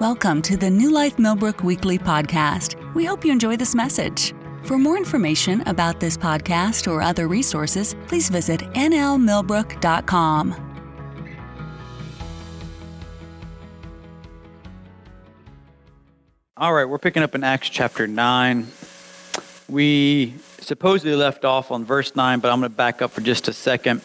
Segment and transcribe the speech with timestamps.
[0.00, 2.74] Welcome to the New Life Millbrook Weekly Podcast.
[2.94, 4.32] We hope you enjoy this message.
[4.64, 10.78] For more information about this podcast or other resources, please visit nlmillbrook.com.
[16.56, 18.68] All right, we're picking up in Acts chapter 9.
[19.68, 23.48] We supposedly left off on verse 9, but I'm going to back up for just
[23.48, 24.00] a second.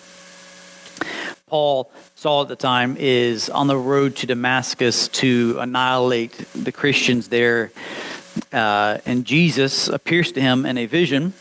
[1.48, 7.27] Paul, Saul at the time, is on the road to Damascus to annihilate the Christians
[7.27, 7.72] there.
[8.52, 11.34] Uh, and Jesus appears to him in a vision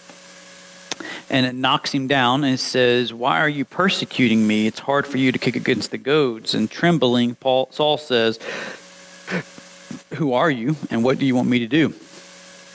[1.30, 4.66] and it knocks him down and says, Why are you persecuting me?
[4.66, 6.54] It's hard for you to kick against the goads.
[6.54, 8.38] And trembling, Paul, Saul says,
[10.16, 11.94] Who are you and what do you want me to do?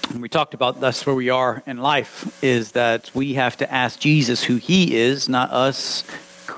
[0.09, 3.71] And we talked about that's where we are in life is that we have to
[3.71, 6.03] ask Jesus who he is, not us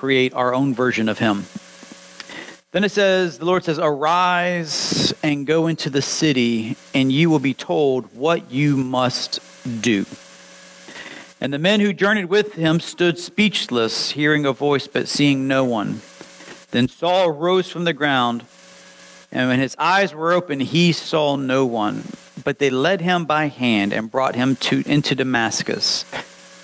[0.01, 1.45] create our own version of him.
[2.71, 7.37] Then it says, the Lord says, Arise and go into the city, and you will
[7.37, 9.39] be told what you must
[9.83, 10.07] do.
[11.39, 15.63] And the men who journeyed with him stood speechless, hearing a voice but seeing no
[15.63, 16.01] one.
[16.71, 18.43] Then Saul rose from the ground,
[19.31, 22.05] and when his eyes were open, he saw no one.
[22.43, 26.05] But they led him by hand and brought him to, into Damascus.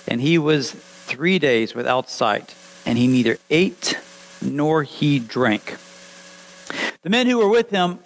[0.08, 2.56] And he was three days without sight
[2.88, 3.98] and he neither ate
[4.40, 5.76] nor he drank.
[7.02, 7.98] The men who were with him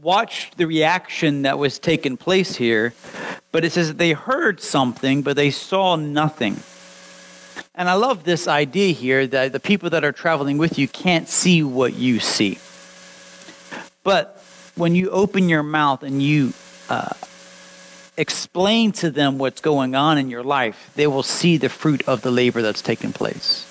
[0.00, 2.94] watched the reaction that was taking place here,
[3.50, 6.60] but it says they heard something, but they saw nothing.
[7.74, 11.28] And I love this idea here that the people that are traveling with you can't
[11.28, 12.58] see what you see.
[14.04, 14.40] But
[14.76, 16.52] when you open your mouth and you
[16.88, 17.14] uh,
[18.16, 22.22] explain to them what's going on in your life, they will see the fruit of
[22.22, 23.66] the labor that's taking place.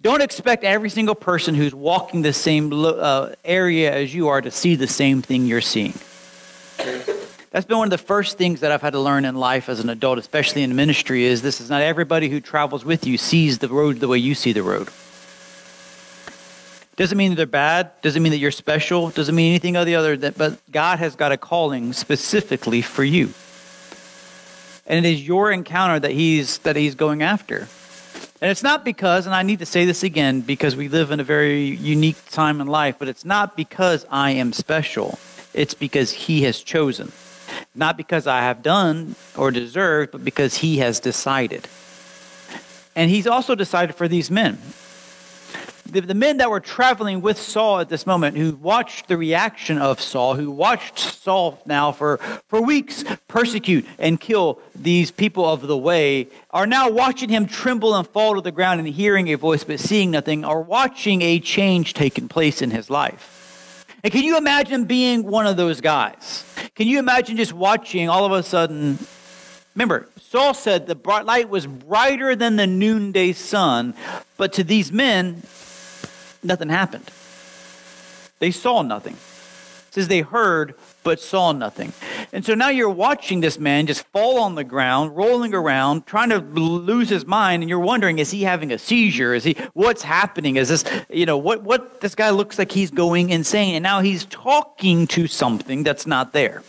[0.00, 4.50] Don't expect every single person who's walking the same uh, area as you are to
[4.50, 5.94] see the same thing you're seeing.
[7.50, 9.80] That's been one of the first things that I've had to learn in life as
[9.80, 13.58] an adult, especially in ministry, is this is not everybody who travels with you sees
[13.58, 14.88] the road the way you see the road.
[16.96, 17.90] Doesn't mean that they're bad.
[18.02, 19.10] Doesn't mean that you're special.
[19.10, 20.16] Doesn't mean anything other.
[20.16, 23.32] That, but God has got a calling specifically for you
[24.86, 27.68] and it is your encounter that he's that he's going after.
[28.40, 31.20] And it's not because and i need to say this again because we live in
[31.20, 35.18] a very unique time in life but it's not because i am special.
[35.54, 37.12] It's because he has chosen.
[37.74, 41.68] Not because i have done or deserved but because he has decided.
[42.94, 44.58] And he's also decided for these men
[45.86, 49.78] the, the men that were traveling with Saul at this moment, who watched the reaction
[49.78, 55.62] of Saul, who watched Saul now for, for weeks persecute and kill these people of
[55.62, 59.36] the way, are now watching him tremble and fall to the ground and hearing a
[59.36, 63.86] voice but seeing nothing, are watching a change taking place in his life.
[64.02, 66.44] And can you imagine being one of those guys?
[66.74, 68.98] Can you imagine just watching all of a sudden?
[69.74, 73.94] Remember, Saul said the bright light was brighter than the noonday sun,
[74.36, 75.42] but to these men,
[76.42, 77.10] nothing happened.
[78.38, 79.14] They saw nothing.
[79.14, 81.92] It says they heard but saw nothing.
[82.32, 86.30] And so now you're watching this man just fall on the ground, rolling around, trying
[86.30, 89.32] to lose his mind, and you're wondering, is he having a seizure?
[89.32, 90.56] Is he what's happening?
[90.56, 94.00] Is this, you know, what what this guy looks like he's going insane, and now
[94.00, 96.62] he's talking to something that's not there.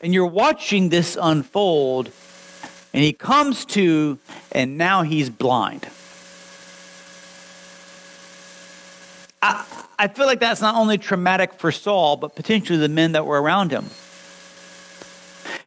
[0.00, 2.12] And you're watching this unfold,
[2.92, 4.18] and he comes to,
[4.52, 5.88] and now he's blind.
[9.42, 9.64] I,
[9.98, 13.40] I feel like that's not only traumatic for Saul, but potentially the men that were
[13.40, 13.86] around him.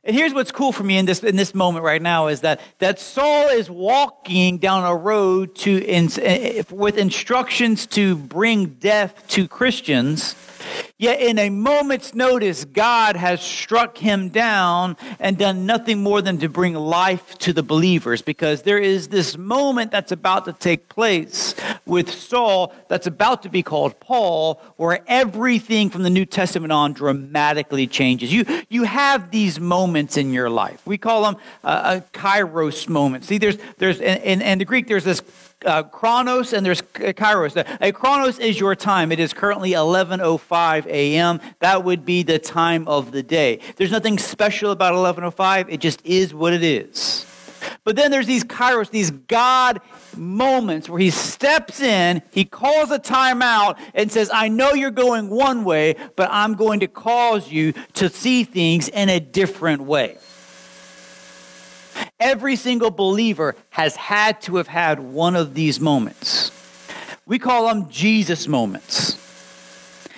[0.09, 2.61] And here's what's cool for me in this in this moment right now is that
[2.79, 9.27] that Saul is walking down a road to in, eh, with instructions to bring death
[9.27, 10.33] to Christians
[10.97, 16.39] Yet, in a moment's notice, God has struck him down and done nothing more than
[16.39, 20.89] to bring life to the believers because there is this moment that's about to take
[20.89, 21.55] place
[21.85, 26.91] with Saul that's about to be called Paul, where everything from the New Testament on
[26.91, 28.33] dramatically changes.
[28.33, 30.86] You, you have these moments in your life.
[30.86, 33.25] We call them uh, a kairos moment.
[33.25, 35.22] See, there's, there's in, in, in the Greek, there's this
[35.66, 37.66] uh, chronos and there's kairos.
[37.81, 39.12] A chronos is your time.
[39.12, 41.42] It is currently 11:05 a.m.
[41.60, 43.60] That would be the time of the day.
[43.75, 45.68] There's nothing special about 11:05.
[45.69, 47.25] It just is what it is.
[47.89, 49.81] But then there's these kairos, these God
[50.15, 55.31] moments where he steps in, he calls a timeout and says, I know you're going
[55.31, 60.19] one way, but I'm going to cause you to see things in a different way.
[62.19, 66.51] Every single believer has had to have had one of these moments.
[67.25, 69.19] We call them Jesus moments.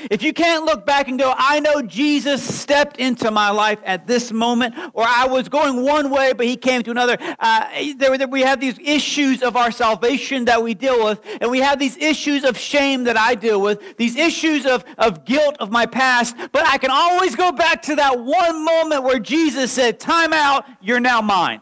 [0.09, 4.07] If you can't look back and go, I know Jesus stepped into my life at
[4.07, 7.17] this moment, or I was going one way, but he came to another.
[7.39, 7.67] Uh,
[7.97, 11.59] there, there, we have these issues of our salvation that we deal with, and we
[11.59, 15.71] have these issues of shame that I deal with, these issues of, of guilt of
[15.71, 19.99] my past, but I can always go back to that one moment where Jesus said,
[19.99, 21.61] Time out, you're now mine.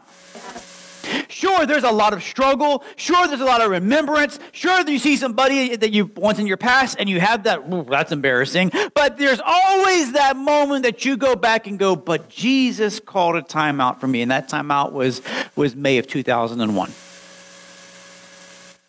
[1.29, 2.83] Sure, there's a lot of struggle.
[2.95, 4.39] Sure, there's a lot of remembrance.
[4.51, 7.83] Sure, you see somebody that you once in your past and you have that, ooh,
[7.83, 8.71] that's embarrassing.
[8.95, 13.43] But there's always that moment that you go back and go, but Jesus called a
[13.43, 14.23] timeout for me.
[14.23, 15.21] And that timeout was,
[15.55, 16.91] was May of 2001.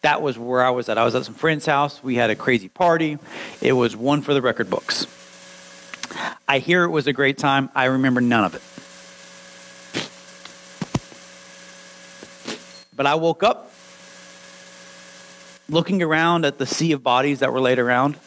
[0.01, 0.97] That was where I was at.
[0.97, 2.03] I was at some friend's house.
[2.03, 3.19] We had a crazy party.
[3.61, 5.07] It was one for the record books.
[6.49, 7.69] I hear it was a great time.
[7.75, 8.63] I remember none of it.
[13.01, 13.73] But I woke up
[15.71, 18.19] looking around at the sea of bodies that were laid around.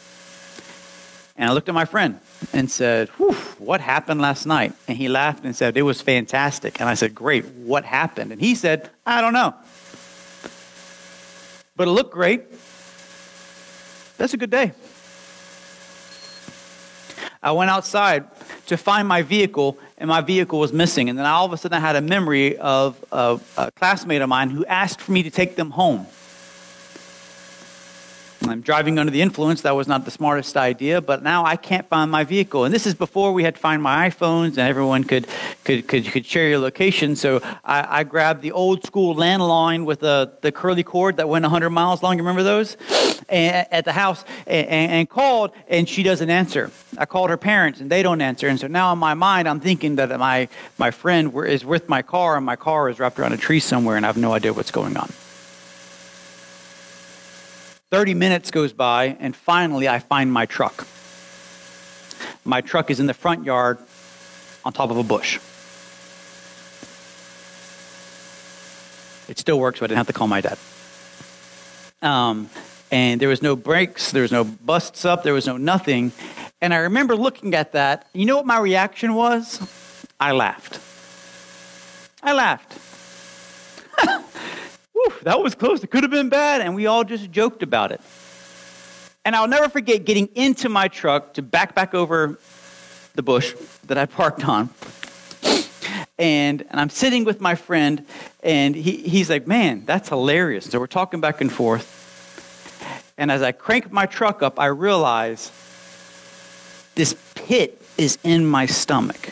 [1.36, 2.18] And I looked at my friend
[2.52, 3.08] and said,
[3.60, 4.72] What happened last night?
[4.88, 6.80] And he laughed and said, It was fantastic.
[6.80, 8.32] And I said, Great, what happened?
[8.32, 9.54] And he said, I don't know.
[11.76, 12.42] But it looked great.
[14.18, 14.72] That's a good day.
[17.40, 18.24] I went outside
[18.66, 21.08] to find my vehicle, and my vehicle was missing.
[21.08, 24.28] And then all of a sudden, I had a memory of a, a classmate of
[24.28, 26.06] mine who asked for me to take them home.
[28.48, 29.62] I'm driving under the influence.
[29.62, 32.64] That was not the smartest idea, but now I can't find my vehicle.
[32.64, 35.26] And this is before we had to find my iPhones and everyone could,
[35.64, 37.16] could, could, could share your location.
[37.16, 41.44] So I, I grabbed the old school landline with the, the curly cord that went
[41.44, 42.16] 100 miles long.
[42.16, 42.76] You remember those?
[43.28, 46.70] And, at the house and, and called, and she doesn't answer.
[46.98, 48.48] I called her parents, and they don't answer.
[48.48, 50.48] And so now in my mind, I'm thinking that my,
[50.78, 53.96] my friend is with my car, and my car is wrapped around a tree somewhere,
[53.96, 55.10] and I have no idea what's going on.
[57.90, 60.86] 30 minutes goes by, and finally I find my truck.
[62.44, 63.78] My truck is in the front yard
[64.64, 65.38] on top of a bush.
[69.28, 70.58] It still works, but I didn't have to call my dad.
[72.02, 72.50] Um,
[72.90, 76.12] and there was no brakes, there was no busts up, there was no nothing.
[76.60, 78.06] And I remember looking at that.
[78.12, 79.60] You know what my reaction was?
[80.20, 80.80] I laughed.
[82.22, 82.72] I laughed.
[84.92, 85.82] whew, that was close.
[85.82, 86.60] It could have been bad.
[86.60, 88.00] And we all just joked about it.
[89.24, 92.38] And I'll never forget getting into my truck to back back over
[93.14, 93.54] the bush
[93.86, 94.70] that I parked on.
[96.18, 98.06] And, and I'm sitting with my friend,
[98.42, 100.66] and he, he's like, Man, that's hilarious.
[100.66, 102.03] So we're talking back and forth.
[103.16, 105.52] And as I crank my truck up, I realize
[106.94, 109.30] this pit is in my stomach.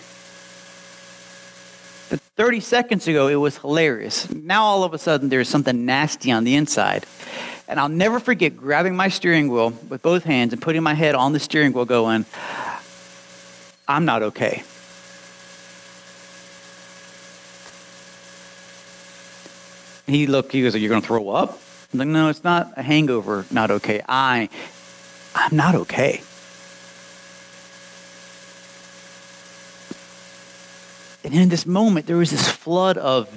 [2.11, 4.31] But 30 seconds ago, it was hilarious.
[4.31, 7.07] Now, all of a sudden, there's something nasty on the inside.
[7.67, 11.15] And I'll never forget grabbing my steering wheel with both hands and putting my head
[11.15, 12.27] on the steering wheel, going,
[13.89, 14.63] I'm not okay.
[20.07, 21.59] He looked, he goes, You're going to throw up?
[21.93, 24.01] I'm like, No, it's not a hangover, not okay.
[24.09, 24.49] I,
[25.35, 26.23] I'm not okay.
[31.25, 33.29] And in this moment, there was this flood of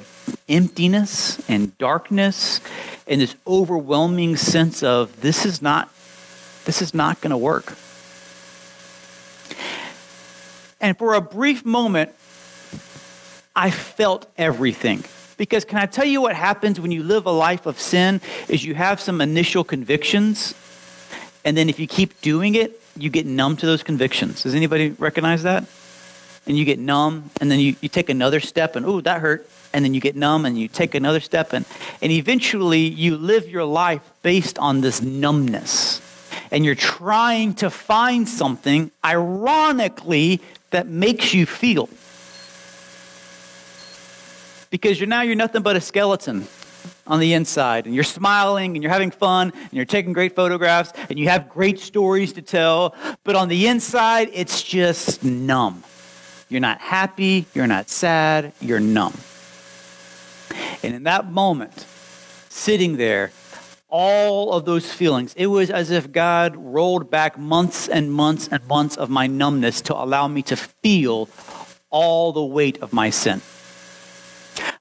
[0.49, 2.59] emptiness and darkness
[3.07, 5.89] and this overwhelming sense of this is not
[6.65, 7.75] this is not going to work.
[10.81, 12.11] And for a brief moment,
[13.55, 15.03] I felt everything.
[15.37, 18.63] Because can I tell you what happens when you live a life of sin is
[18.63, 20.53] you have some initial convictions
[21.43, 24.41] and then if you keep doing it, you get numb to those convictions.
[24.41, 25.65] Does anybody recognize that?
[26.47, 29.49] and you get numb, and then you, you take another step, and oh, that hurt.
[29.73, 31.65] And then you get numb, and you take another step, and,
[32.01, 36.01] and eventually you live your life based on this numbness.
[36.51, 41.89] And you're trying to find something, ironically, that makes you feel.
[44.75, 46.47] Because you're now you're nothing but a skeleton
[47.07, 50.91] on the inside and you're smiling and you're having fun and you're taking great photographs
[51.09, 55.83] and you have great stories to tell but on the inside it's just numb
[56.49, 59.13] you're not happy, you're not sad, you're numb.
[60.83, 61.85] And in that moment,
[62.49, 63.31] sitting there,
[63.89, 68.65] all of those feelings, it was as if God rolled back months and months and
[68.67, 71.29] months of my numbness to allow me to feel
[71.89, 73.41] all the weight of my sin.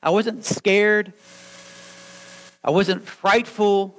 [0.05, 1.15] I wasn't scared.
[2.63, 3.99] I wasn't frightful.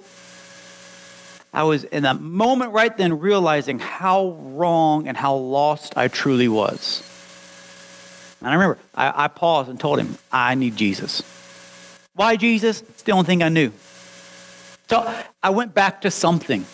[1.52, 6.48] I was in that moment right then realizing how wrong and how lost I truly
[6.48, 7.02] was.
[8.40, 11.24] And I remember I, I paused and told him, I need Jesus.
[12.14, 12.82] Why Jesus?
[12.82, 13.72] It's the only thing I knew.
[14.88, 16.66] So I went back to something.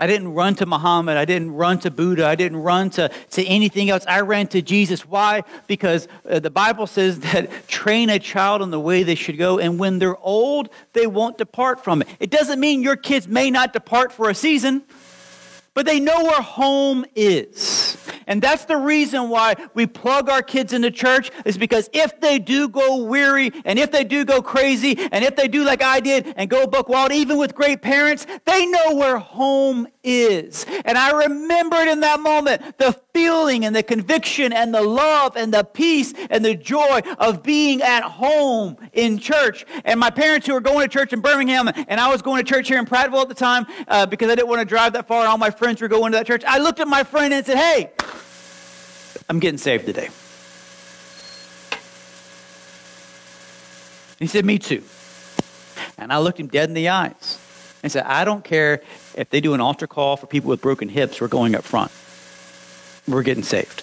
[0.00, 1.18] I didn't run to Muhammad.
[1.18, 2.26] I didn't run to Buddha.
[2.26, 4.04] I didn't run to, to anything else.
[4.08, 5.06] I ran to Jesus.
[5.06, 5.42] Why?
[5.66, 9.58] Because uh, the Bible says that train a child in the way they should go,
[9.58, 12.08] and when they're old, they won't depart from it.
[12.18, 14.82] It doesn't mean your kids may not depart for a season,
[15.74, 17.89] but they know where home is.
[18.26, 22.38] And that's the reason why we plug our kids into church is because if they
[22.38, 26.00] do go weary and if they do go crazy and if they do like I
[26.00, 30.66] did and go buck wild, even with great parents, they know where home is.
[30.84, 35.52] And I remembered in that moment the feeling and the conviction and the love and
[35.52, 39.66] the peace and the joy of being at home in church.
[39.84, 42.48] And my parents who were going to church in Birmingham and I was going to
[42.48, 45.06] church here in Prattville at the time uh, because I didn't want to drive that
[45.06, 46.42] far and all my friends were going to that church.
[46.46, 47.90] I looked at my friend and said, hey,
[49.28, 50.08] I'm getting saved today.
[54.18, 54.82] He said, Me too.
[55.96, 57.38] And I looked him dead in the eyes
[57.82, 58.82] and said, I don't care
[59.16, 61.90] if they do an altar call for people with broken hips, we're going up front.
[63.08, 63.82] We're getting saved.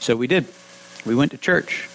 [0.00, 0.46] So we did.
[1.06, 1.88] We went to church.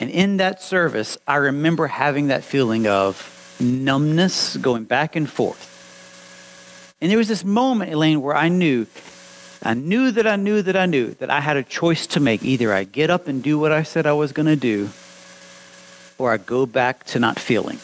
[0.00, 5.70] And in that service, I remember having that feeling of numbness going back and forth.
[7.00, 8.86] And there was this moment, Elaine, where I knew,
[9.62, 12.42] I knew that I knew that I knew that I had a choice to make.
[12.42, 14.90] Either I get up and do what I said I was going to do,
[16.24, 17.78] or I go back to not feeling.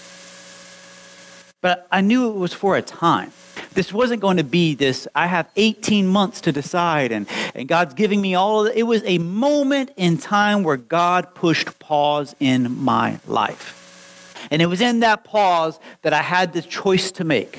[1.61, 3.33] But I knew it was for a time.
[3.75, 7.93] This wasn't going to be this, I have 18 months to decide, and, and God's
[7.93, 8.79] giving me all of it.
[8.79, 13.77] It was a moment in time where God pushed pause in my life.
[14.51, 17.59] And it was in that pause that I had the choice to make.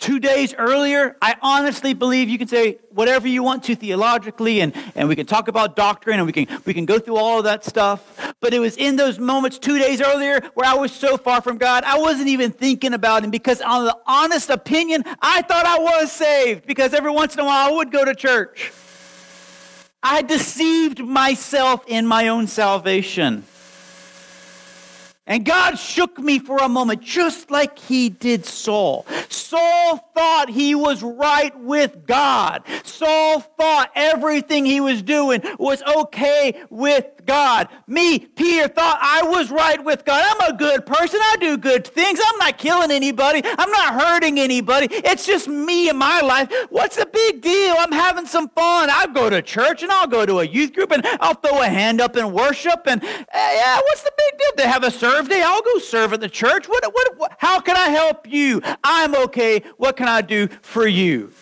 [0.00, 4.72] Two days earlier, I honestly believe you can say whatever you want to theologically, and,
[4.94, 7.44] and we can talk about doctrine and we can, we can go through all of
[7.44, 8.34] that stuff.
[8.40, 11.58] But it was in those moments two days earlier where I was so far from
[11.58, 15.78] God, I wasn't even thinking about Him because, on the honest opinion, I thought I
[15.78, 18.72] was saved because every once in a while I would go to church.
[20.02, 23.44] I deceived myself in my own salvation.
[25.30, 29.06] And God shook me for a moment, just like he did Saul.
[29.28, 32.64] Saul thought he was right with God.
[32.82, 37.68] Saul thought everything he was doing was okay with God.
[37.86, 40.24] Me, Peter, thought I was right with God.
[40.26, 41.20] I'm a good person.
[41.22, 42.18] I do good things.
[42.26, 43.40] I'm not killing anybody.
[43.44, 44.88] I'm not hurting anybody.
[44.90, 46.52] It's just me and my life.
[46.70, 47.76] What's the big deal?
[47.78, 48.90] I'm having some fun.
[48.90, 51.68] I'll go to church and I'll go to a youth group and I'll throw a
[51.68, 52.80] hand up and worship.
[52.86, 54.50] And uh, yeah, what's the big deal?
[54.56, 55.40] They have a serve day.
[55.40, 56.68] I'll go serve at the church.
[56.68, 58.60] What, what, what, how can I help you?
[58.82, 59.62] I'm okay.
[59.76, 61.32] What can I do for you?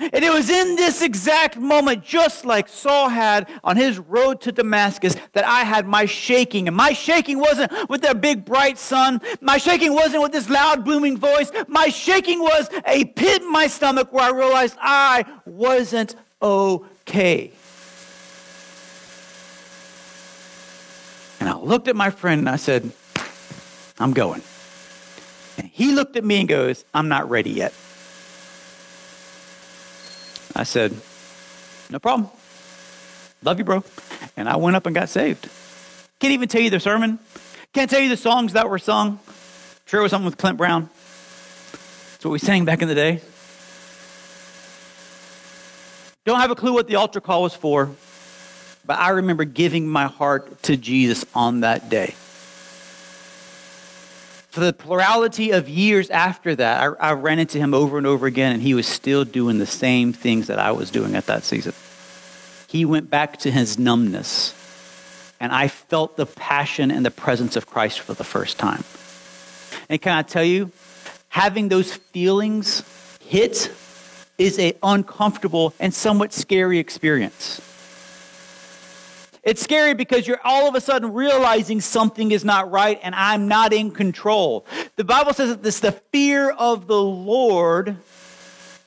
[0.00, 4.52] And it was in this exact moment, just like Saul had on his road to
[4.52, 6.68] Damascus, that I had my shaking.
[6.68, 9.20] And my shaking wasn't with that big bright sun.
[9.40, 11.50] My shaking wasn't with this loud booming voice.
[11.66, 17.50] My shaking was a pit in my stomach where I realized I wasn't okay.
[21.40, 22.88] And I looked at my friend and I said,
[23.98, 24.42] I'm going.
[25.56, 27.72] And he looked at me and goes, I'm not ready yet.
[30.54, 30.94] I said,
[31.90, 32.28] No problem.
[33.42, 33.84] Love you, bro.
[34.36, 35.48] And I went up and got saved.
[36.20, 37.18] Can't even tell you the sermon.
[37.72, 39.20] Can't tell you the songs that were sung.
[39.86, 40.90] Sure, it was something with Clint Brown.
[42.12, 43.20] That's what we sang back in the day.
[46.24, 47.90] Don't have a clue what the altar call was for,
[48.84, 52.14] but I remember giving my heart to Jesus on that day
[54.48, 58.26] for the plurality of years after that, I, I, ran into him over and over
[58.26, 61.44] again, and he was still doing the same things that I was doing at that
[61.44, 61.74] season.
[62.66, 64.54] He went back to his numbness,
[65.38, 68.84] and I felt the passion and the presence of Christ for the first time.
[69.90, 70.72] And can I tell you,
[71.28, 72.82] having those feelings
[73.20, 73.70] hit
[74.38, 77.60] is an uncomfortable and somewhat scary experience.
[79.42, 83.48] It's scary because you're all of a sudden realizing something is not right and I'm
[83.48, 84.66] not in control.
[84.96, 87.96] The Bible says that this the fear of the Lord.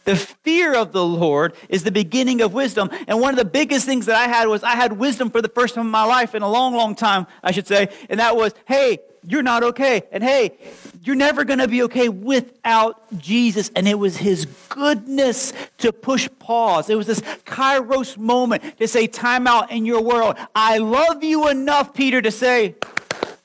[0.03, 2.89] The fear of the Lord is the beginning of wisdom.
[3.07, 5.47] And one of the biggest things that I had was I had wisdom for the
[5.47, 7.89] first time in my life, in a long, long time, I should say.
[8.09, 8.97] And that was, hey,
[9.27, 10.03] you're not okay.
[10.11, 10.57] And hey,
[11.03, 13.71] you're never going to be okay without Jesus.
[13.75, 16.89] And it was his goodness to push pause.
[16.89, 20.37] It was this kairos moment to say, time out in your world.
[20.55, 22.75] I love you enough, Peter, to say,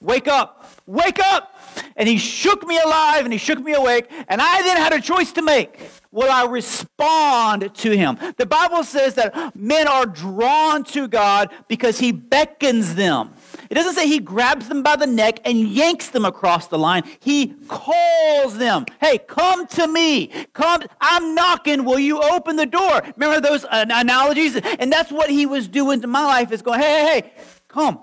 [0.01, 1.53] wake up, wake up.
[1.97, 4.11] And he shook me alive and he shook me awake.
[4.29, 5.79] And I then had a choice to make.
[6.11, 8.19] Will I respond to him?
[8.39, 13.35] The Bible says that men are drawn to God because he beckons them.
[13.71, 17.05] It doesn't say he grabs them by the neck and yanks them across the line.
[17.21, 18.87] He calls them.
[19.01, 20.29] Hey, come to me.
[20.53, 20.83] Come.
[21.01, 21.85] I'm knocking.
[21.85, 23.03] Will you open the door?
[23.17, 24.57] Remember those uh, analogies?
[24.57, 27.33] And that's what he was doing to my life is going, hey, hey, hey,
[27.69, 28.01] come.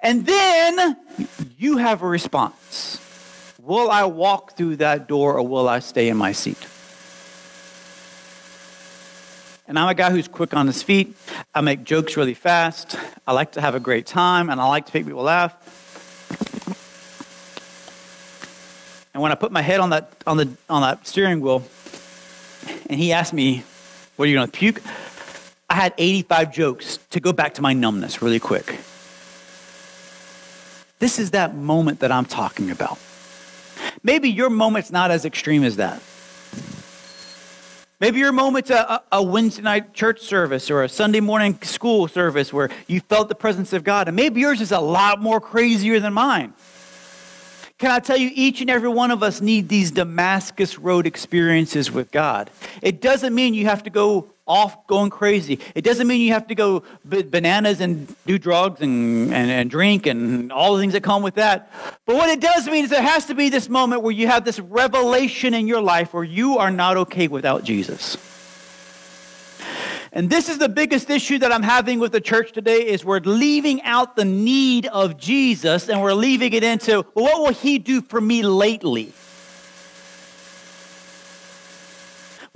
[0.00, 0.96] And then
[1.56, 3.00] you have a response.
[3.60, 6.66] Will I walk through that door or will I stay in my seat?
[9.68, 11.16] And I'm a guy who's quick on his feet.
[11.54, 12.96] I make jokes really fast.
[13.26, 15.54] I like to have a great time, and I like to make people laugh.
[19.12, 21.64] And when I put my head on that, on the, on that steering wheel,
[22.88, 23.64] and he asked me,
[24.14, 24.80] What are you going to puke?
[25.68, 28.78] I had 85 jokes to go back to my numbness really quick.
[31.00, 32.98] This is that moment that I'm talking about.
[34.02, 36.00] Maybe your moment's not as extreme as that.
[37.98, 42.52] Maybe your moment's a, a, Wednesday night church service or a Sunday morning school service
[42.52, 44.06] where you felt the presence of God.
[44.06, 46.52] And maybe yours is a lot more crazier than mine.
[47.78, 51.90] Can I tell you, each and every one of us need these Damascus Road experiences
[51.90, 52.50] with God.
[52.82, 55.58] It doesn't mean you have to go off going crazy.
[55.74, 60.06] It doesn't mean you have to go bananas and do drugs and, and, and drink
[60.06, 61.70] and all the things that come with that.
[62.06, 64.44] But what it does mean is there has to be this moment where you have
[64.44, 68.16] this revelation in your life where you are not okay without Jesus.
[70.12, 73.20] And this is the biggest issue that I'm having with the church today is we're
[73.20, 77.78] leaving out the need of Jesus and we're leaving it into, well, what will he
[77.78, 79.12] do for me lately?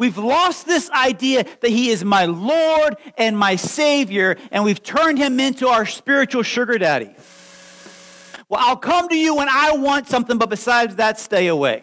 [0.01, 5.19] We've lost this idea that He is my Lord and my Savior, and we've turned
[5.19, 7.11] Him into our spiritual sugar daddy.
[8.49, 11.83] Well, I'll come to you when I want something, but besides that, stay away.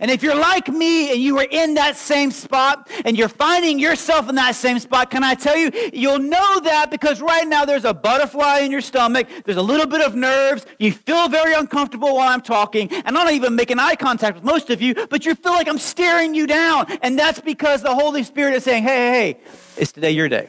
[0.00, 3.78] And if you're like me and you are in that same spot and you're finding
[3.78, 7.66] yourself in that same spot, can I tell you, you'll know that because right now
[7.66, 11.52] there's a butterfly in your stomach, there's a little bit of nerves, you feel very
[11.52, 14.94] uncomfortable while I'm talking, and I'm not even making eye contact with most of you,
[15.10, 16.86] but you feel like I'm staring you down.
[17.02, 19.40] And that's because the Holy Spirit is saying, hey, hey, hey,
[19.76, 20.48] it's today your day.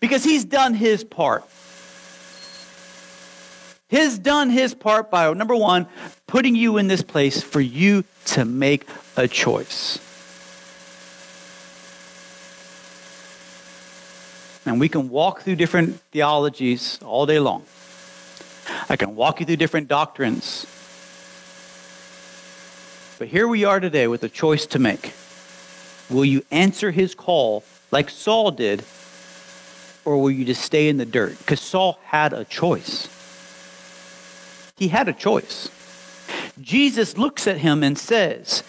[0.00, 1.44] Because He's done His part.
[3.94, 5.86] He's done his part by, number one,
[6.26, 10.00] putting you in this place for you to make a choice.
[14.66, 17.66] And we can walk through different theologies all day long.
[18.88, 20.66] I can walk you through different doctrines.
[23.20, 25.12] But here we are today with a choice to make.
[26.10, 28.84] Will you answer his call like Saul did,
[30.04, 31.38] or will you just stay in the dirt?
[31.38, 33.13] Because Saul had a choice.
[34.76, 35.70] He had a choice.
[36.60, 38.62] Jesus looks at him and says,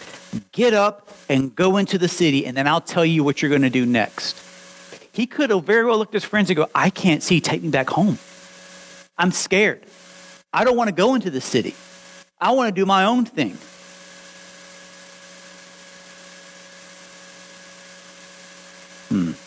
[0.52, 3.62] Get up and go into the city, and then I'll tell you what you're going
[3.62, 4.42] to do next.
[5.12, 7.62] He could have very well looked at his friends and go, I can't see, take
[7.62, 8.18] me back home.
[9.16, 9.82] I'm scared.
[10.52, 11.74] I don't want to go into the city.
[12.40, 13.56] I want to do my own thing.
[19.08, 19.45] Hmm.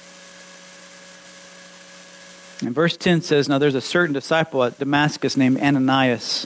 [2.62, 6.46] And verse 10 says, Now there's a certain disciple at Damascus named Ananias.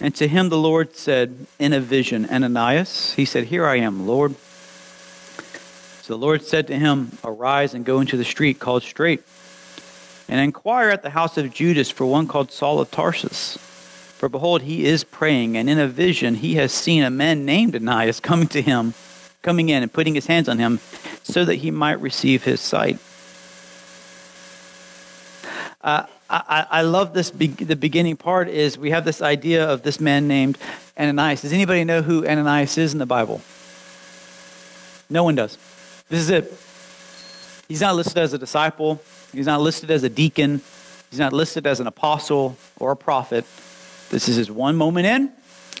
[0.00, 4.06] And to him the Lord said in a vision, Ananias, he said, Here I am,
[4.06, 4.36] Lord.
[6.02, 9.22] So the Lord said to him, Arise and go into the street called Straight,
[10.28, 13.56] and inquire at the house of Judas for one called Saul of Tarsus.
[13.56, 17.74] For behold, he is praying, and in a vision he has seen a man named
[17.74, 18.94] Ananias coming to him
[19.42, 20.80] coming in and putting his hands on him
[21.22, 22.98] so that he might receive his sight.
[25.80, 27.30] Uh, I, I, love this.
[27.30, 30.58] Be- the beginning part is we have this idea of this man named
[30.98, 31.42] Ananias.
[31.42, 33.40] Does anybody know who Ananias is in the Bible?
[35.08, 35.56] No one does.
[36.08, 36.52] This is it.
[37.68, 39.00] He's not listed as a disciple.
[39.32, 40.60] He's not listed as a deacon.
[41.10, 43.44] He's not listed as an apostle or a prophet.
[44.10, 45.32] This is his one moment in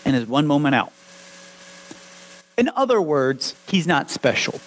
[0.04, 0.92] and his one moment out.
[2.58, 4.60] In other words, he's not special.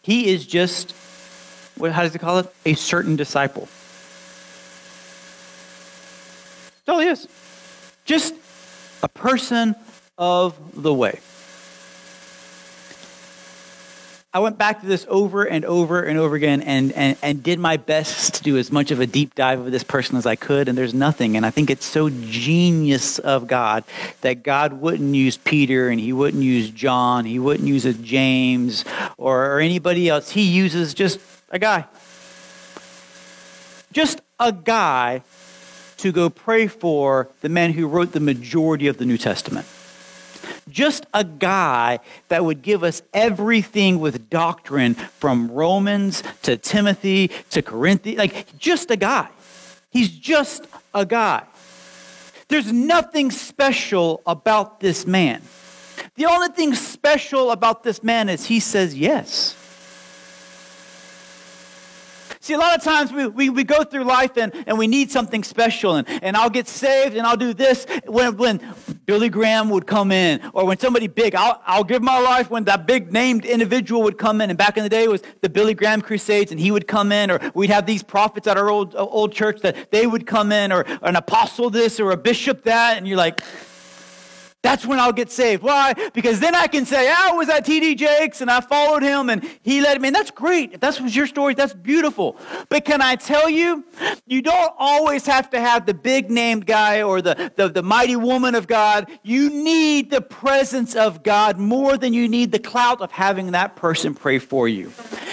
[0.00, 0.92] He is just,
[1.76, 2.52] what, how does he call it?
[2.64, 3.68] A certain disciple.
[6.78, 7.28] That's all he is.
[8.06, 8.34] Just
[9.02, 9.76] a person
[10.16, 11.20] of the way.
[14.34, 17.58] I went back to this over and over and over again and, and, and did
[17.58, 20.36] my best to do as much of a deep dive of this person as I
[20.36, 21.36] could, and there's nothing.
[21.36, 23.84] And I think it's so genius of God
[24.22, 28.86] that God wouldn't use Peter and he wouldn't use John, he wouldn't use a James
[29.18, 30.30] or, or anybody else.
[30.30, 31.84] He uses just a guy.
[33.92, 35.22] Just a guy
[35.98, 39.66] to go pray for the man who wrote the majority of the New Testament
[40.68, 47.62] just a guy that would give us everything with doctrine from Romans to Timothy to
[47.62, 48.18] Corinthians.
[48.18, 49.28] Like, just a guy.
[49.90, 51.44] He's just a guy.
[52.48, 55.42] There's nothing special about this man.
[56.16, 59.56] The only thing special about this man is he says yes.
[62.40, 65.12] See, a lot of times we, we, we go through life and, and we need
[65.12, 67.86] something special, and, and I'll get saved and I'll do this.
[68.04, 72.20] When, when Billy Graham would come in, or when somebody big, I'll, I'll give my
[72.20, 74.50] life when that big named individual would come in.
[74.50, 77.30] And back in the day, was the Billy Graham Crusades, and he would come in,
[77.30, 80.70] or we'd have these prophets at our old, old church that they would come in,
[80.70, 83.40] or an apostle this, or a bishop that, and you're like,
[84.62, 85.62] that's when I'll get saved.
[85.62, 85.92] Why?
[86.14, 89.44] Because then I can say, I was at TD Jakes and I followed him and
[89.62, 90.08] he led me.
[90.08, 90.72] And that's great.
[90.74, 92.36] If that's was your story, that's beautiful.
[92.68, 93.84] But can I tell you,
[94.24, 98.14] you don't always have to have the big named guy or the, the, the mighty
[98.14, 99.10] woman of God.
[99.24, 103.74] You need the presence of God more than you need the clout of having that
[103.74, 104.92] person pray for you.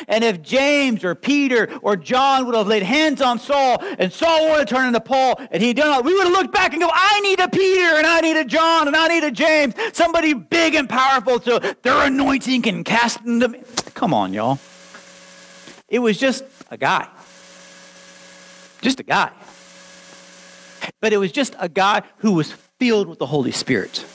[0.10, 4.50] And if James or Peter or John would have laid hands on Saul and Saul
[4.50, 6.82] would have turned into Paul and he'd done all, we would have looked back and
[6.82, 9.76] go, I need a Peter and I need a John and I need a James,
[9.94, 13.62] somebody big and powerful so their anointing can cast me.
[13.94, 14.60] Come on, y'all.
[15.88, 17.08] It was just a guy.
[18.82, 19.32] Just a guy.
[21.02, 24.06] But it was just a guy who was filled with the Holy Spirit.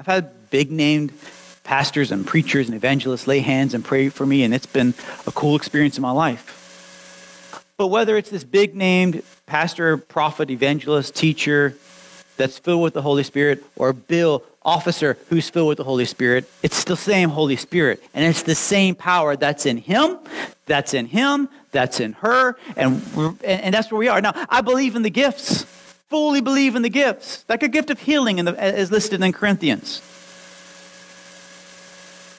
[0.00, 1.12] I've had big named
[1.62, 4.94] pastors and preachers and evangelists lay hands and pray for me, and it's been
[5.26, 7.74] a cool experience in my life.
[7.76, 11.74] But whether it's this big named pastor, prophet, evangelist, teacher
[12.38, 16.50] that's filled with the Holy Spirit, or Bill, officer who's filled with the Holy Spirit,
[16.62, 18.02] it's the same Holy Spirit.
[18.14, 20.16] And it's the same power that's in him,
[20.64, 23.02] that's in him, that's in her, and,
[23.44, 24.22] and that's where we are.
[24.22, 25.66] Now, I believe in the gifts
[26.10, 29.32] fully believe in the gifts, like a gift of healing in the, as listed in
[29.32, 30.02] Corinthians.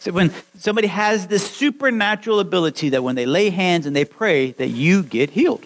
[0.02, 4.52] So when somebody has this supernatural ability that when they lay hands and they pray,
[4.54, 5.66] that you get healed.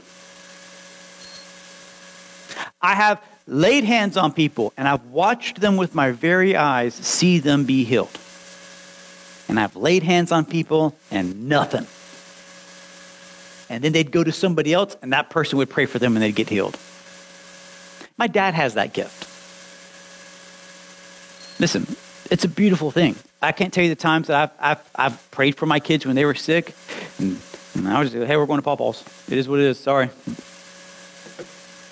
[2.82, 7.40] I have laid hands on people and I've watched them with my very eyes see
[7.40, 8.20] them be healed.
[9.48, 11.88] And I've laid hands on people and nothing.
[13.70, 16.22] And then they'd go to somebody else and that person would pray for them and
[16.22, 16.78] they'd get healed.
[18.18, 19.24] My dad has that gift.
[21.60, 21.86] Listen,
[22.32, 23.16] it's a beautiful thing.
[23.42, 26.16] I can't tell you the times that I've, I've, I've prayed for my kids when
[26.16, 26.74] they were sick.
[27.20, 27.40] And,
[27.76, 29.04] and I was like, hey, we're going to Pawpaw's.
[29.30, 29.80] It is what it is.
[29.80, 30.10] Sorry.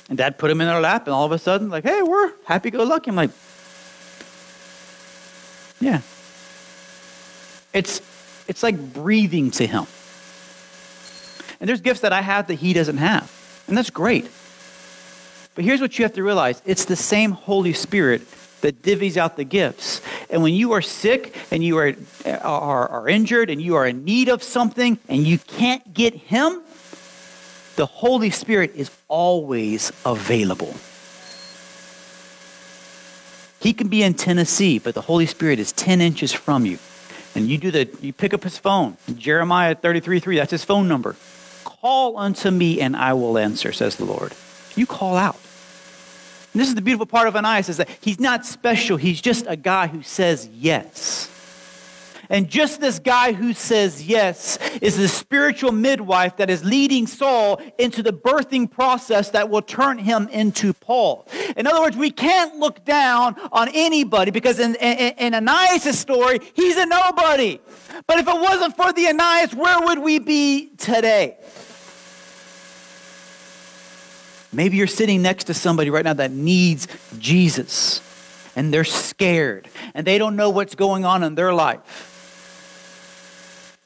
[0.09, 2.31] And dad put them in their lap, and all of a sudden, like, hey, we're
[2.45, 3.09] happy go lucky.
[3.09, 3.31] I'm like,
[5.79, 6.01] yeah.
[7.73, 8.01] It's,
[8.47, 9.85] it's like breathing to him.
[11.59, 13.31] And there's gifts that I have that he doesn't have.
[13.67, 14.29] And that's great.
[15.55, 18.21] But here's what you have to realize it's the same Holy Spirit
[18.61, 20.01] that divvies out the gifts.
[20.29, 21.93] And when you are sick and you are,
[22.25, 26.61] are, are injured and you are in need of something and you can't get Him,
[27.75, 30.75] the Holy Spirit is always available.
[33.59, 36.79] He can be in Tennessee, but the Holy Spirit is 10 inches from you.
[37.35, 38.97] And you do the you pick up his phone.
[39.15, 41.15] Jeremiah 33 3, that's his phone number.
[41.63, 44.33] Call unto me and I will answer, says the Lord.
[44.75, 45.39] You call out.
[46.53, 48.97] And this is the beautiful part of Ananias is that he's not special.
[48.97, 51.29] He's just a guy who says yes.
[52.29, 57.61] And just this guy who says yes is the spiritual midwife that is leading Saul
[57.77, 61.27] into the birthing process that will turn him into Paul.
[61.57, 66.39] In other words, we can't look down on anybody because in, in, in Ananias' story,
[66.53, 67.59] he's a nobody.
[68.07, 71.37] But if it wasn't for the Ananias, where would we be today?
[74.53, 76.87] Maybe you're sitting next to somebody right now that needs
[77.17, 78.01] Jesus
[78.55, 82.09] and they're scared and they don't know what's going on in their life.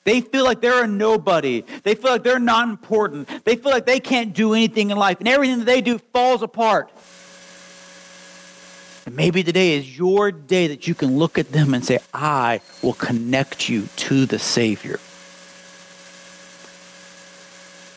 [0.03, 1.65] They feel like they're a nobody.
[1.84, 3.27] They feel like they're not important.
[3.43, 6.41] They feel like they can't do anything in life and everything that they do falls
[6.41, 6.91] apart.
[9.06, 12.62] And maybe today is your day that you can look at them and say, I
[12.82, 14.99] will connect you to the Savior.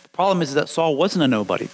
[0.02, 1.68] The problem is that Saul wasn't a nobody.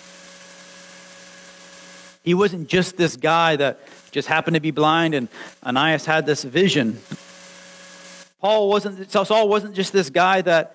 [2.26, 3.78] He wasn't just this guy that
[4.10, 5.28] just happened to be blind and
[5.64, 6.98] Ananias had this vision.
[8.40, 10.74] Paul wasn't, Saul wasn't just this guy that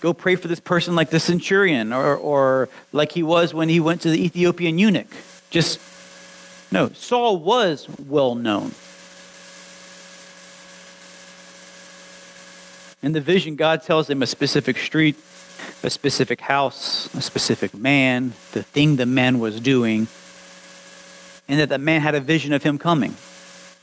[0.00, 3.78] go pray for this person like the centurion or, or like he was when he
[3.78, 5.14] went to the Ethiopian eunuch.
[5.50, 5.78] Just,
[6.72, 8.72] no, Saul was well known.
[13.06, 15.14] In the vision, God tells him a specific street
[15.84, 20.08] a specific house, a specific man, the thing the man was doing,
[21.48, 23.14] and that the man had a vision of him coming.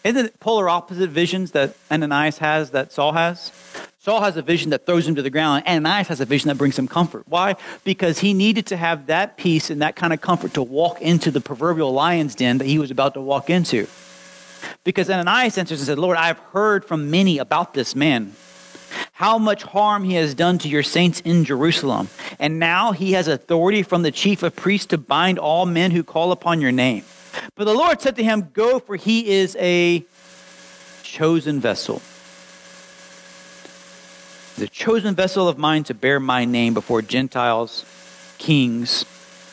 [0.03, 3.53] Isn't it polar opposite visions that Ananias has that Saul has?
[3.99, 5.63] Saul has a vision that throws him to the ground.
[5.65, 7.23] Ananias has a vision that brings him comfort.
[7.25, 7.55] Why?
[7.85, 11.31] Because he needed to have that peace and that kind of comfort to walk into
[11.31, 13.87] the proverbial lion's den that he was about to walk into.
[14.83, 18.35] Because Ananias answers and said, Lord, I've heard from many about this man,
[19.13, 22.09] how much harm he has done to your saints in Jerusalem.
[22.39, 26.03] And now he has authority from the chief of priests to bind all men who
[26.03, 27.03] call upon your name.
[27.55, 30.03] But the Lord said to him, Go, for he is a
[31.03, 32.01] chosen vessel
[34.57, 37.85] the chosen vessel of mine to bear my name before Gentiles,
[38.37, 39.05] kings,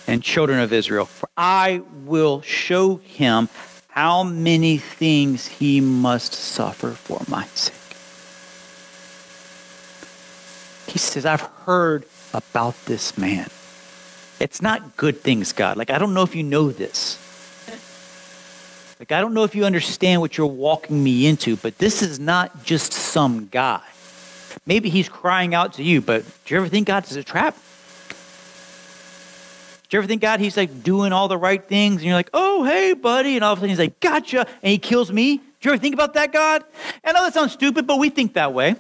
[0.07, 1.07] and children of Israel.
[1.07, 3.49] For I will show him
[3.89, 7.80] how many things he must suffer for my sake.
[10.91, 13.49] He says, I've heard about this man.
[14.41, 15.77] It's not good things, God.
[15.77, 17.17] Like, I don't know if you know this.
[18.99, 22.19] Like, I don't know if you understand what you're walking me into, but this is
[22.19, 23.83] not just some guy.
[24.67, 27.57] Maybe he's crying out to you, but do you ever think God is a trap?
[29.89, 32.31] Do you ever think God, he's like doing all the right things, and you're like,
[32.35, 35.37] oh, hey, buddy, and all of a sudden he's like, gotcha, and he kills me?
[35.37, 36.65] Do you ever think about that, God?
[37.05, 38.75] I know that sounds stupid, but we think that way.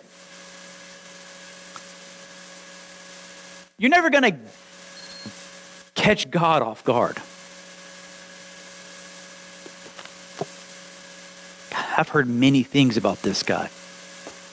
[3.80, 4.36] You're never going to
[5.94, 7.16] catch God off guard.
[11.96, 13.70] I've heard many things about this guy.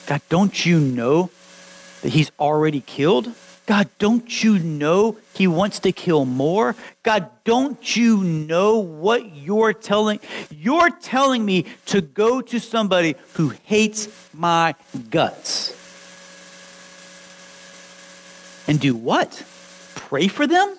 [0.06, 1.30] God, don't you know
[2.04, 3.34] that he's already killed?
[3.66, 6.78] God, don't you know he wants to kill more?
[7.04, 10.22] God, don't you know what you're telling?
[10.50, 14.76] You're telling me to go to somebody who hates my
[15.10, 15.77] guts.
[18.68, 19.44] And do what?
[19.96, 20.78] Pray for them?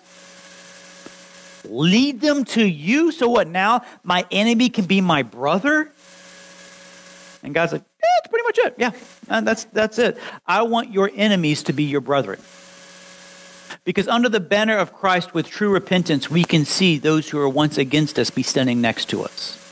[1.64, 3.12] Lead them to you?
[3.12, 3.82] So what now?
[4.02, 5.90] My enemy can be my brother?
[7.42, 8.74] And God's like, yeah, that's pretty much it.
[8.78, 8.90] Yeah,
[9.28, 10.18] and that's, that's it.
[10.46, 12.40] I want your enemies to be your brethren.
[13.84, 17.48] Because under the banner of Christ with true repentance, we can see those who are
[17.48, 19.64] once against us be standing next to us.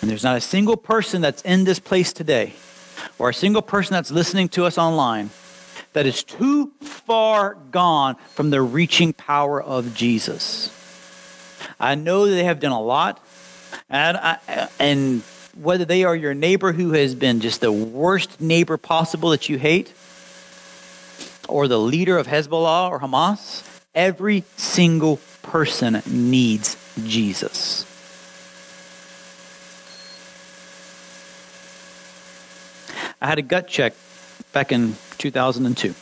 [0.00, 2.52] And there's not a single person that's in this place today,
[3.18, 5.30] or a single person that's listening to us online,
[5.92, 10.70] that is too far gone from the reaching power of Jesus.
[11.78, 13.24] I know they have done a lot.
[13.90, 15.22] And, I, and
[15.60, 19.58] whether they are your neighbor who has been just the worst neighbor possible that you
[19.58, 19.92] hate,
[21.48, 23.62] or the leader of Hezbollah or Hamas,
[23.94, 27.84] every single person needs Jesus.
[33.24, 33.94] I had a gut check
[34.52, 35.94] back in 2002.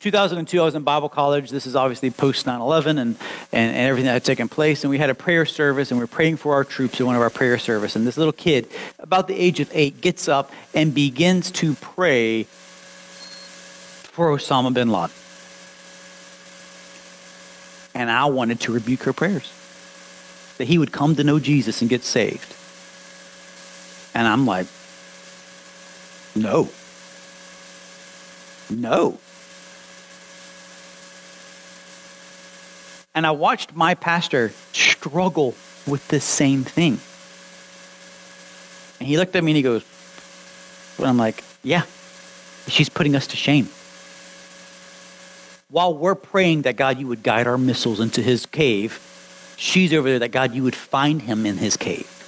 [0.00, 1.48] 2002, I was in Bible college.
[1.48, 3.16] This is obviously post 9 11 and,
[3.52, 4.84] and, and everything that had taken place.
[4.84, 7.16] And we had a prayer service, and we were praying for our troops in one
[7.16, 7.96] of our prayer service.
[7.96, 12.42] And this little kid, about the age of eight, gets up and begins to pray
[12.42, 15.16] for Osama bin Laden.
[17.94, 19.50] And I wanted to rebuke her prayers
[20.58, 22.54] that he would come to know Jesus and get saved.
[24.14, 24.66] And I'm like,
[26.34, 26.68] no.
[28.70, 29.18] No.
[33.14, 35.54] And I watched my pastor struggle
[35.86, 36.98] with this same thing.
[38.98, 39.84] And he looked at me and he goes,
[40.98, 41.82] and I'm like, yeah,
[42.68, 43.68] she's putting us to shame.
[45.68, 49.00] While we're praying that God, you would guide our missiles into his cave,
[49.56, 52.21] she's over there that God, you would find him in his cave.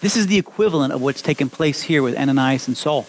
[0.00, 3.06] This is the equivalent of what's taken place here with Ananias and Saul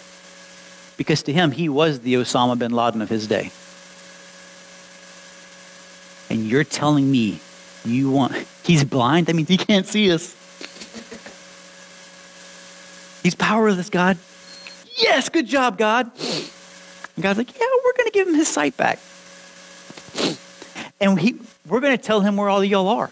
[1.00, 3.52] because to him, he was the Osama bin Laden of his day.
[6.30, 7.40] And you're telling me
[7.86, 9.28] you want, he's blind?
[9.28, 10.36] That means he can't see us.
[13.24, 14.18] He's powerless, God.
[14.98, 16.12] Yes, good job, God.
[16.18, 19.00] And God's like, yeah, we're going to give him his sight back.
[21.00, 23.10] And he, we're going to tell him where all y'all are.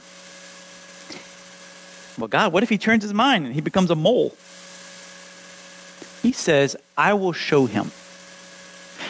[2.18, 4.36] Well, God, what if he turns his mind and he becomes a mole?
[6.22, 7.92] He says, I will show him.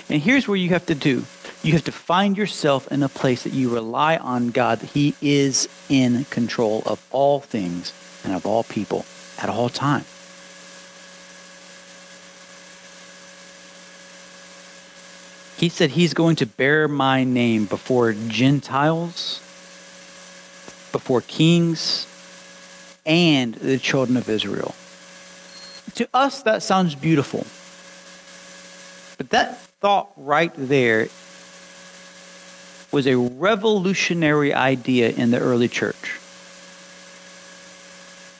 [0.09, 1.25] And here's where you have to do
[1.63, 5.15] you have to find yourself in a place that you rely on God, that He
[5.21, 7.91] is in control of all things
[8.23, 9.05] and of all people
[9.37, 10.05] at all time.
[15.57, 19.39] He said he's going to bear my name before Gentiles,
[20.91, 22.06] before kings,
[23.07, 24.75] and the children of Israel.
[25.95, 27.47] To us, that sounds beautiful.
[29.17, 31.07] But that thought right there
[32.91, 36.19] was a revolutionary idea in the early church.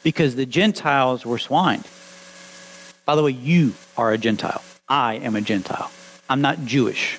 [0.04, 1.84] Because the Gentiles were swine.
[3.06, 4.62] By the way, you are a Gentile.
[4.88, 5.90] I am a Gentile.
[6.30, 7.18] I'm not Jewish.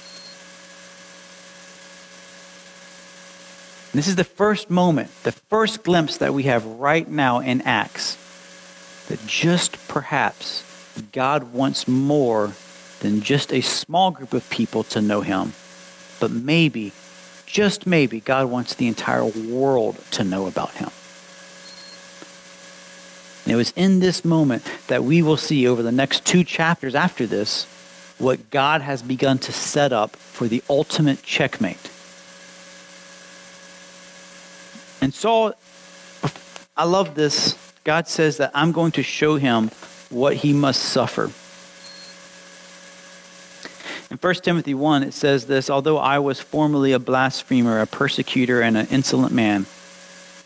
[3.93, 8.17] This is the first moment, the first glimpse that we have right now in Acts
[9.09, 10.63] that just perhaps
[11.13, 12.53] God wants more
[13.01, 15.53] than just a small group of people to know him,
[16.21, 16.93] but maybe,
[17.47, 20.91] just maybe, God wants the entire world to know about him.
[23.45, 26.95] And it was in this moment that we will see over the next two chapters
[26.95, 27.65] after this
[28.19, 31.91] what God has begun to set up for the ultimate checkmate.
[35.01, 35.53] And Saul,
[36.77, 37.57] I love this.
[37.85, 39.71] God says that I'm going to show him
[40.11, 41.31] what he must suffer.
[44.11, 48.63] In 1 Timothy 1, it says this Although I was formerly a blasphemer, a persecutor,
[48.63, 49.67] and an insolent man,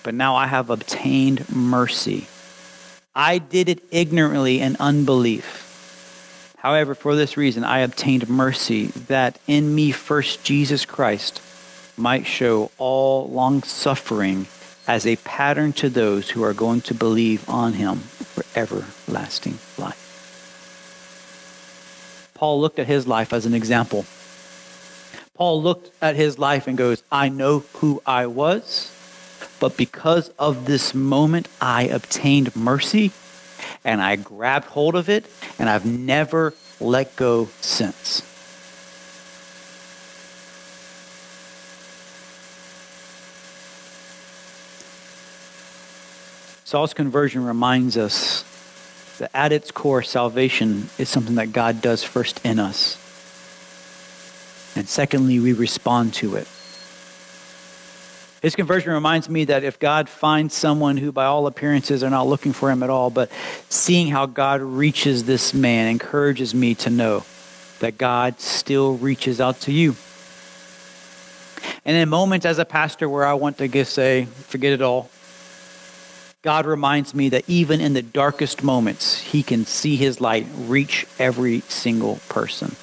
[0.02, 2.26] but now I have obtained mercy.
[3.14, 5.68] I did it ignorantly in unbelief.
[6.58, 11.40] However, for this reason, I obtained mercy that in me first Jesus Christ
[11.96, 14.46] might show all long suffering
[14.86, 19.98] as a pattern to those who are going to believe on him for everlasting life.
[22.34, 24.04] Paul looked at his life as an example.
[25.34, 28.90] Paul looked at his life and goes, I know who I was,
[29.60, 33.12] but because of this moment, I obtained mercy
[33.84, 35.26] and I grabbed hold of it,
[35.58, 38.22] and I've never let go since.
[46.72, 48.44] Saul's conversion reminds us
[49.18, 52.96] that at its core, salvation is something that God does first in us.
[54.74, 56.48] And secondly, we respond to it.
[58.40, 62.26] His conversion reminds me that if God finds someone who, by all appearances, are not
[62.26, 63.30] looking for him at all, but
[63.68, 67.22] seeing how God reaches this man encourages me to know
[67.80, 69.94] that God still reaches out to you.
[71.84, 75.10] And in moments as a pastor where I want to just say, forget it all,
[76.42, 81.06] God reminds me that even in the darkest moments, He can see His light reach
[81.16, 82.74] every single person.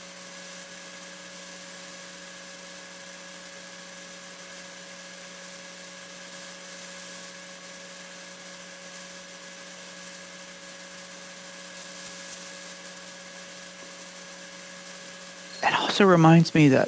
[15.62, 16.88] It also reminds me that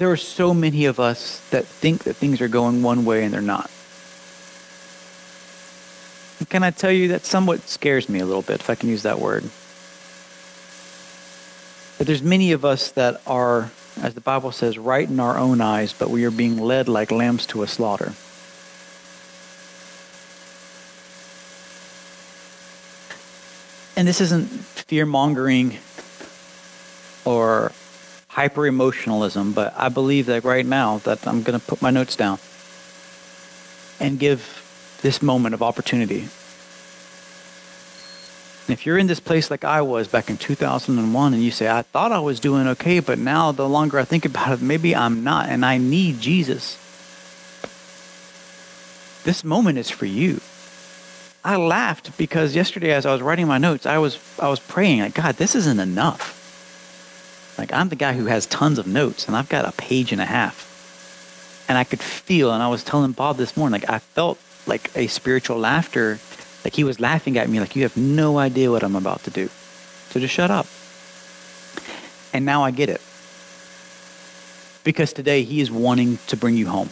[0.00, 3.34] there are so many of us that think that things are going one way and
[3.34, 3.70] they're not.
[6.38, 8.88] And can I tell you that somewhat scares me a little bit, if I can
[8.88, 9.42] use that word?
[11.98, 15.60] That there's many of us that are, as the Bible says, right in our own
[15.60, 18.14] eyes, but we are being led like lambs to a slaughter.
[23.98, 25.76] And this isn't fear mongering
[27.26, 27.69] or
[28.40, 32.16] hyper emotionalism, but I believe that right now that I'm going to put my notes
[32.16, 32.38] down
[34.00, 34.40] and give
[35.02, 36.20] this moment of opportunity.
[38.64, 41.68] And if you're in this place like I was back in 2001 and you say,
[41.68, 44.96] I thought I was doing okay, but now the longer I think about it, maybe
[44.96, 46.78] I'm not, and I need Jesus.
[49.22, 50.40] This moment is for you.
[51.44, 55.00] I laughed because yesterday as I was writing my notes, I was I was praying
[55.00, 56.39] like God, this isn't enough.
[57.60, 60.20] Like I'm the guy who has tons of notes and I've got a page and
[60.20, 60.66] a half.
[61.68, 64.90] And I could feel and I was telling Bob this morning like I felt like
[64.96, 66.18] a spiritual laughter
[66.64, 69.30] like he was laughing at me like you have no idea what I'm about to
[69.30, 69.50] do.
[70.08, 70.66] So just shut up.
[72.32, 73.02] And now I get it.
[74.82, 76.88] Because today he is wanting to bring you home.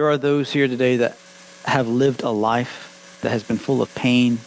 [0.00, 1.18] There are those here today that
[1.66, 4.38] have lived a life that has been full of pain,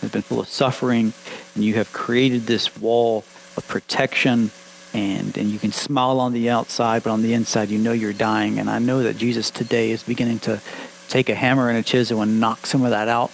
[0.00, 1.12] has been full of suffering,
[1.54, 3.18] and you have created this wall
[3.56, 4.50] of protection
[4.92, 8.12] and and you can smile on the outside, but on the inside you know you're
[8.12, 8.58] dying.
[8.58, 10.60] And I know that Jesus today is beginning to
[11.08, 13.30] take a hammer and a chisel and knock some of that out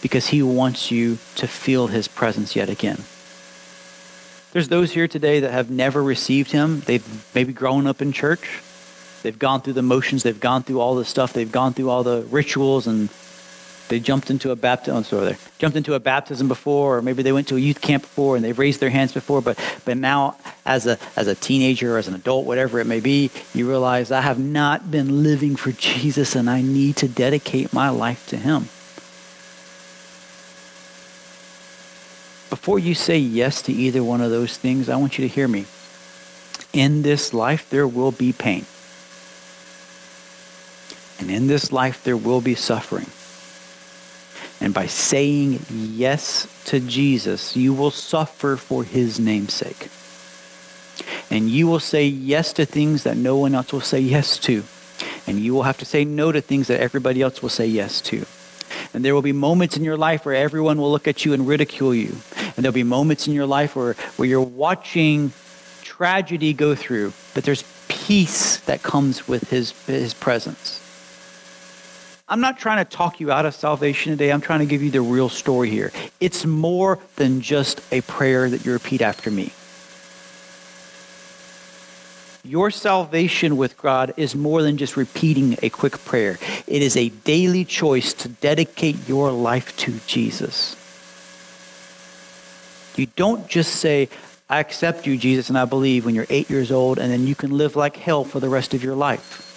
[0.00, 3.02] because he wants you to feel his presence yet again.
[4.52, 6.82] There's those here today that have never received him.
[6.82, 8.62] They've maybe grown up in church.
[9.24, 10.22] They've gone through the motions.
[10.22, 11.32] They've gone through all the stuff.
[11.32, 13.08] They've gone through all the rituals, and
[13.88, 14.98] they jumped into a baptism.
[14.98, 18.02] Oh, sorry, jumped into a baptism before, or maybe they went to a youth camp
[18.02, 21.94] before and they've raised their hands before, but, but now as a, as a teenager
[21.94, 25.56] or as an adult, whatever it may be, you realize I have not been living
[25.56, 28.68] for Jesus and I need to dedicate my life to Him.
[32.50, 35.48] Before you say yes to either one of those things, I want you to hear
[35.48, 35.64] me.
[36.74, 38.66] In this life, there will be pain.
[41.18, 43.06] And in this life, there will be suffering.
[44.60, 49.88] And by saying yes to Jesus, you will suffer for his namesake.
[51.30, 54.62] And you will say yes to things that no one else will say yes to.
[55.26, 58.00] And you will have to say no to things that everybody else will say yes
[58.02, 58.24] to.
[58.92, 61.46] And there will be moments in your life where everyone will look at you and
[61.46, 62.16] ridicule you.
[62.36, 65.32] And there'll be moments in your life where, where you're watching
[65.82, 70.83] tragedy go through, but there's peace that comes with his, his presence.
[72.26, 74.32] I'm not trying to talk you out of salvation today.
[74.32, 75.92] I'm trying to give you the real story here.
[76.20, 79.52] It's more than just a prayer that you repeat after me.
[82.46, 86.38] Your salvation with God is more than just repeating a quick prayer.
[86.66, 90.76] It is a daily choice to dedicate your life to Jesus.
[92.96, 94.08] You don't just say,
[94.48, 97.34] I accept you, Jesus, and I believe when you're eight years old, and then you
[97.34, 99.53] can live like hell for the rest of your life.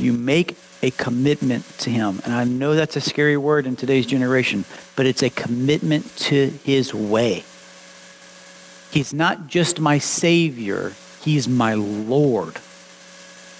[0.00, 2.20] You make a commitment to Him.
[2.24, 4.64] And I know that's a scary word in today's generation,
[4.96, 7.44] but it's a commitment to His way.
[8.90, 12.56] He's not just my Savior, He's my Lord.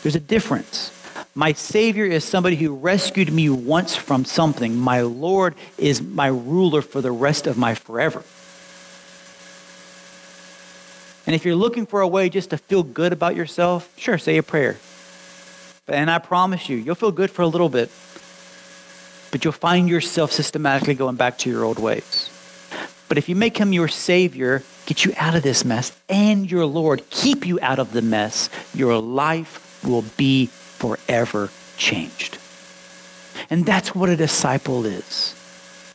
[0.03, 0.97] There's a difference.
[1.35, 4.77] My Savior is somebody who rescued me once from something.
[4.77, 8.25] My Lord is my ruler for the rest of my forever.
[11.27, 14.39] And if you're looking for a way just to feel good about yourself, sure, say
[14.39, 14.79] a prayer.
[15.91, 17.91] And I promise you, you'll feel good for a little bit,
[19.31, 22.31] but you'll find yourself systematically going back to your old ways.
[23.09, 26.65] But if you make him your Savior, get you out of this mess, and your
[26.65, 32.39] Lord, keep you out of the mess, your life will be forever changed.
[33.49, 35.35] And that's what a disciple is.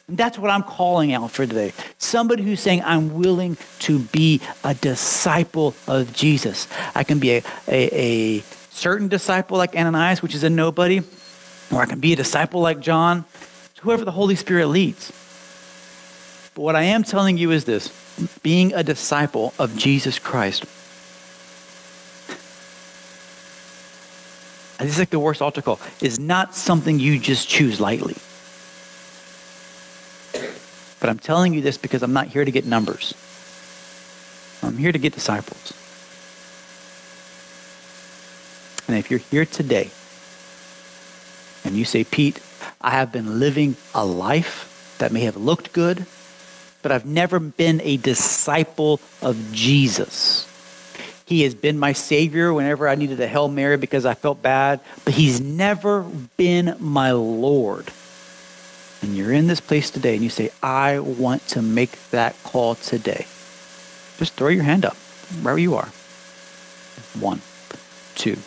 [0.08, 1.74] And that's what I'm calling out for today.
[1.98, 6.68] Somebody who's saying, I'm willing to be a disciple of Jesus.
[6.94, 8.44] I can be a, a, a
[8.76, 11.02] certain disciple like Ananias, which is a nobody,
[11.72, 13.26] or I can be a disciple like John.
[13.82, 15.12] Whoever the Holy Spirit leads.
[16.54, 17.90] But what I am telling you is this
[18.44, 20.66] being a disciple of Jesus Christ.
[24.78, 28.18] This is like the worst altar call, is not something you just choose lightly.
[31.00, 33.14] But I'm telling you this because I'm not here to get numbers.
[34.62, 35.74] I'm here to get disciples.
[38.88, 39.90] And if you're here today
[41.64, 42.40] and you say, Pete,
[42.82, 46.06] I have been living a life that may have looked good,
[46.82, 50.48] but I've never been a disciple of Jesus.
[51.26, 54.80] He has been my Savior whenever I needed a Hail Mary because I felt bad,
[55.04, 56.04] but He's never
[56.38, 57.92] been my Lord.
[59.02, 62.76] And you're in this place today and you say, I want to make that call
[62.76, 63.26] today.
[64.18, 64.96] Just throw your hand up,
[65.42, 65.90] wherever you are.
[67.20, 67.42] One,
[68.14, 68.38] two,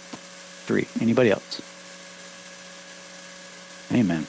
[0.69, 0.87] three.
[1.01, 1.63] Anybody else?
[3.91, 4.27] Amen.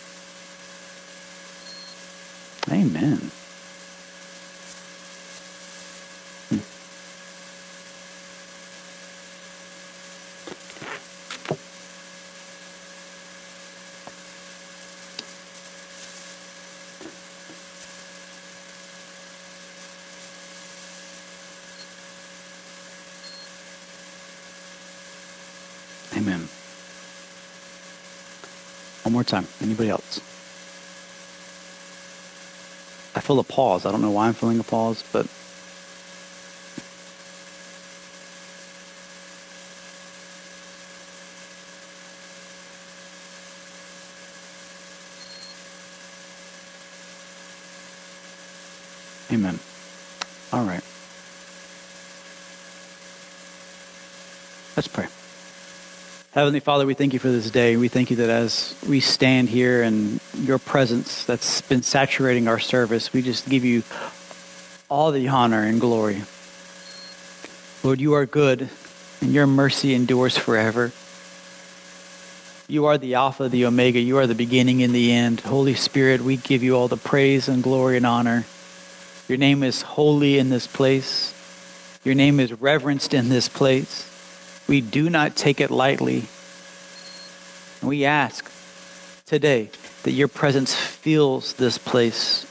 [2.72, 3.32] Amen.
[26.20, 26.50] Amen.
[29.04, 29.48] One more time.
[29.62, 30.20] Anybody else?
[33.38, 33.86] A pause.
[33.86, 35.28] I don't know why I'm feeling a pause, but
[49.32, 49.60] Amen.
[50.52, 50.82] All right.
[54.76, 55.06] Let's pray.
[56.32, 57.78] Heavenly Father, we thank you for this day.
[57.78, 62.60] We thank you that as we stand here and your presence that's been saturating our
[62.60, 63.84] service, we just give you
[64.90, 66.24] all the honor and glory.
[67.84, 68.70] Lord, you are good,
[69.22, 70.92] and your mercy endures forever.
[72.68, 74.00] You are the Alpha, the Omega.
[74.00, 75.40] You are the beginning and the end.
[75.40, 78.46] Holy Spirit, we give you all the praise and glory and honor.
[79.28, 81.34] Your name is holy in this place.
[82.04, 84.06] Your name is reverenced in this place.
[84.68, 86.26] We do not take it lightly.
[87.82, 88.52] We ask
[89.26, 89.70] today
[90.04, 92.46] that your presence fills this place.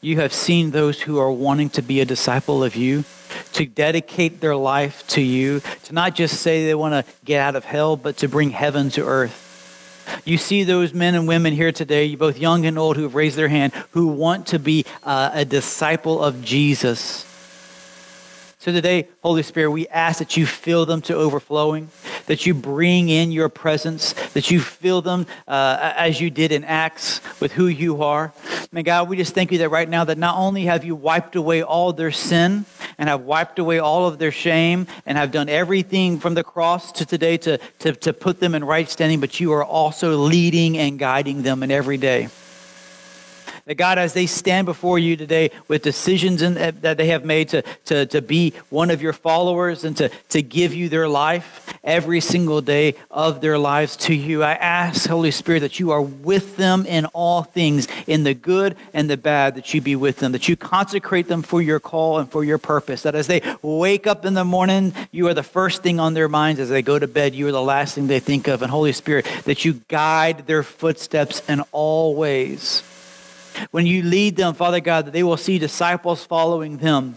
[0.00, 3.04] You have seen those who are wanting to be a disciple of you,
[3.52, 7.56] to dedicate their life to you, to not just say they want to get out
[7.56, 9.50] of hell, but to bring heaven to earth.
[10.24, 13.36] You see those men and women here today, both young and old, who have raised
[13.36, 17.26] their hand, who want to be uh, a disciple of Jesus.
[18.58, 21.90] So today, Holy Spirit, we ask that you fill them to overflowing,
[22.26, 26.64] that you bring in your presence, that you fill them uh, as you did in
[26.64, 28.32] Acts with who you are.
[28.70, 31.36] May God, we just thank you that right now that not only have you wiped
[31.36, 32.64] away all their sin
[32.98, 36.92] and have wiped away all of their shame and have done everything from the cross
[36.92, 40.78] to today to, to, to put them in right standing, but you are also leading
[40.78, 42.28] and guiding them in every day.
[43.64, 47.24] That God, as they stand before you today with decisions in, eh, that they have
[47.24, 51.08] made to, to, to be one of your followers and to, to give you their
[51.08, 55.92] life every single day of their lives to you, I ask, Holy Spirit, that you
[55.92, 59.94] are with them in all things, in the good and the bad, that you be
[59.94, 63.02] with them, that you consecrate them for your call and for your purpose.
[63.02, 66.28] That as they wake up in the morning, you are the first thing on their
[66.28, 66.60] minds.
[66.60, 68.62] As they go to bed, you are the last thing they think of.
[68.62, 72.82] And Holy Spirit, that you guide their footsteps in all ways
[73.70, 77.16] when you lead them, Father God, that they will see disciples following them.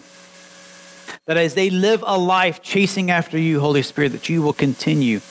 [1.26, 5.22] That as they live a life chasing after you, Holy Spirit, that you will continue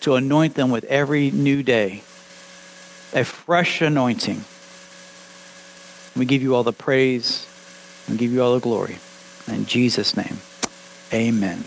[0.00, 2.02] to anoint them with every new day,
[3.12, 4.44] a fresh anointing.
[6.16, 7.46] We give you all the praise
[8.06, 8.98] and give you all the glory.
[9.48, 10.38] In Jesus' name,
[11.12, 11.64] amen.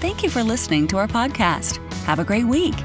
[0.00, 1.76] Thank you for listening to our podcast.
[2.04, 2.76] Have a great week.